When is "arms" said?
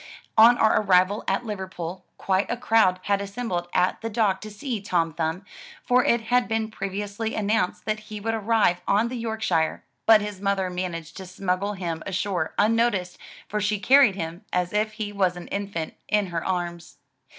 16.43-16.97